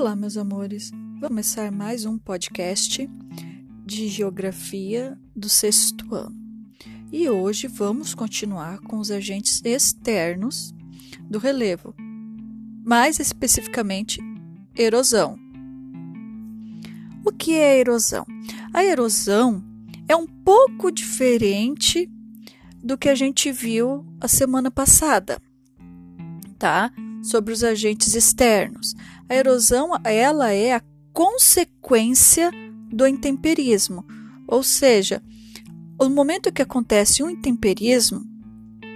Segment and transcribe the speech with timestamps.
[0.00, 0.90] Olá, meus amores.
[0.92, 3.06] Vamos começar mais um podcast
[3.84, 6.34] de geografia do sexto ano.
[7.12, 10.72] E hoje vamos continuar com os agentes externos
[11.28, 11.94] do relevo,
[12.82, 14.22] mais especificamente
[14.74, 15.38] erosão.
[17.22, 18.24] O que é erosão?
[18.72, 19.62] A erosão
[20.08, 22.10] é um pouco diferente
[22.82, 25.38] do que a gente viu a semana passada,
[26.58, 26.90] tá?
[27.22, 28.94] Sobre os agentes externos.
[29.30, 32.50] A erosão, ela é a consequência
[32.90, 34.04] do intemperismo,
[34.48, 35.22] ou seja,
[36.00, 38.24] o momento que acontece um intemperismo,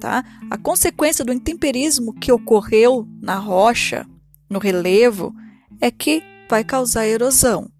[0.00, 0.24] tá?
[0.50, 4.04] A consequência do intemperismo que ocorreu na rocha,
[4.50, 5.32] no relevo,
[5.80, 7.70] é que vai causar erosão.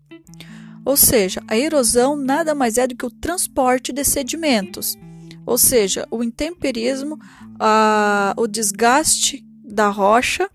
[0.84, 4.96] Ou seja, a erosão nada mais é do que o transporte de sedimentos.
[5.44, 7.18] Ou seja, o intemperismo,
[7.58, 10.48] a, o desgaste da rocha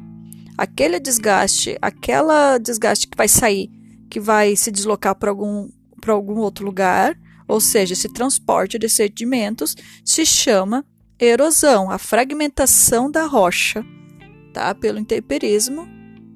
[0.57, 3.69] aquele desgaste, aquela desgaste que vai sair,
[4.09, 8.87] que vai se deslocar para algum, para algum outro lugar, ou seja, esse transporte de
[8.87, 10.85] sedimentos, se chama
[11.19, 13.85] erosão, a fragmentação da rocha,
[14.53, 14.73] tá?
[14.73, 15.87] Pelo intemperismo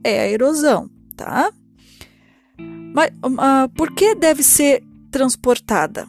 [0.04, 1.52] é a erosão, tá?
[2.94, 6.08] Mas uh, por que deve ser transportada?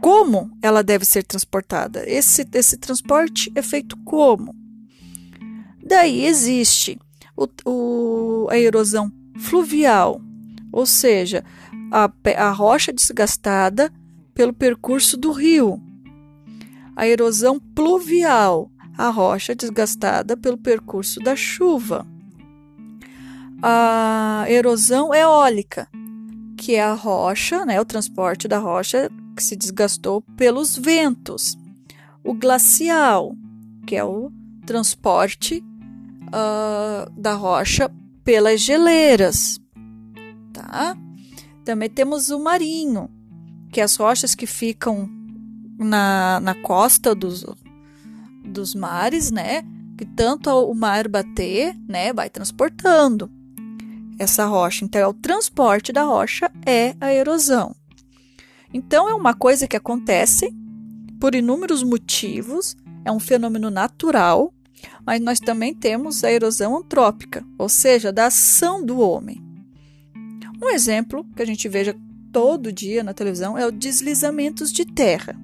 [0.00, 2.08] Como ela deve ser transportada?
[2.08, 4.61] Esse, esse transporte é feito como?
[5.92, 6.98] Daí existe
[7.36, 10.22] o, o, a erosão fluvial,
[10.72, 11.44] ou seja,
[11.90, 13.92] a, a rocha desgastada
[14.34, 15.78] pelo percurso do rio.
[16.96, 22.06] A erosão pluvial, a rocha desgastada pelo percurso da chuva.
[23.60, 25.86] A erosão eólica,
[26.56, 31.54] que é a rocha, né, o transporte da rocha que se desgastou pelos ventos.
[32.24, 33.36] O glacial,
[33.86, 34.32] que é o
[34.64, 35.62] transporte
[36.32, 37.90] uh, da rocha
[38.24, 39.60] pelas geleiras,
[40.52, 40.96] tá?
[41.64, 43.08] Também temos o marinho,
[43.70, 45.08] que é as rochas que ficam
[45.78, 47.44] na, na costa dos,
[48.44, 49.62] dos mares, né?
[49.96, 53.30] Que tanto o mar bater, né, vai transportando
[54.18, 54.84] essa rocha.
[54.84, 57.74] Então, é o transporte da rocha é a erosão.
[58.72, 60.52] Então, é uma coisa que acontece
[61.20, 64.52] por inúmeros motivos, é um fenômeno natural
[65.06, 69.42] mas nós também temos a erosão antrópica, ou seja, da ação do homem.
[70.62, 71.96] Um exemplo que a gente veja
[72.32, 75.36] todo dia na televisão é o deslizamentos de terra.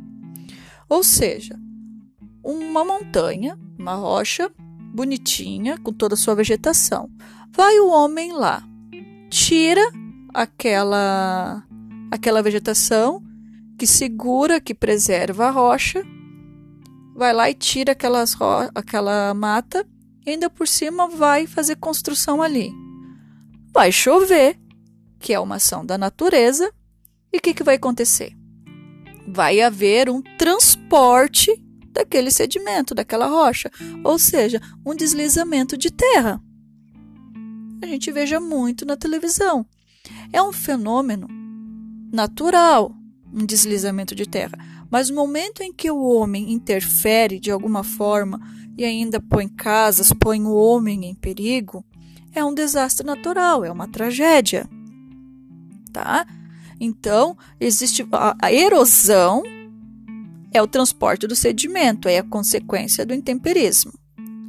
[0.89, 1.59] Ou seja,
[2.43, 4.51] uma montanha, uma rocha
[4.95, 7.11] bonitinha, com toda a sua vegetação.
[7.53, 8.63] Vai o homem lá,
[9.29, 9.83] tira
[10.33, 11.65] aquela
[12.11, 13.23] aquela vegetação
[13.79, 16.05] que segura, que preserva a rocha
[17.19, 18.37] vai lá e tira aquelas
[18.73, 19.85] aquela mata
[20.25, 22.73] e ainda por cima vai fazer construção ali.
[23.75, 24.57] Vai chover,
[25.19, 26.73] que é uma ação da natureza,
[27.33, 28.33] e o que, que vai acontecer?
[29.27, 31.51] Vai haver um transporte
[31.91, 33.69] daquele sedimento, daquela rocha,
[34.05, 36.41] ou seja, um deslizamento de terra.
[37.83, 39.67] A gente veja muito na televisão.
[40.33, 41.27] É um fenômeno
[42.13, 42.95] natural,
[43.33, 44.59] um deslizamento de terra.
[44.91, 48.41] Mas no momento em que o homem interfere de alguma forma
[48.77, 51.85] e ainda põe casas, põe o homem em perigo,
[52.33, 54.69] é um desastre natural, é uma tragédia.
[55.93, 56.27] Tá?
[56.81, 59.43] Então, existe a, a erosão
[60.53, 63.93] é o transporte do sedimento, é a consequência do intemperismo.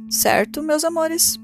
[0.08, 1.38] Certo, meus amores?